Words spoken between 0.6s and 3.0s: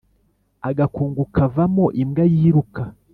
Agakungu kavamo imbwa yiruka.